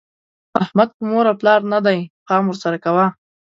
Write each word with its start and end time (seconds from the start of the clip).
احمد 0.63 0.89
په 0.97 1.03
مور 1.09 1.25
او 1.29 1.35
پلار 1.41 1.59
نه 1.73 1.79
دی؛ 1.85 1.99
پام 2.27 2.43
ور 2.47 2.57
سره 2.63 2.77
کوه. 2.83 3.05